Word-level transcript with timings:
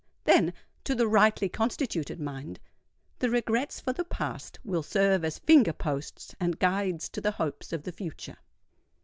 Then, 0.23 0.53
to 0.85 0.95
the 0.95 1.07
rightly 1.07 1.47
constituted 1.47 2.19
mind, 2.19 2.59
the 3.19 3.29
regrets 3.29 3.79
for 3.79 3.93
the 3.93 4.03
past 4.03 4.57
will 4.63 4.81
serve 4.81 5.23
as 5.23 5.37
finger 5.37 5.73
posts 5.73 6.33
and 6.39 6.57
guides 6.57 7.07
to 7.09 7.21
the 7.21 7.29
hopes 7.33 7.71
of 7.71 7.83
the 7.83 7.91
future. 7.91 8.37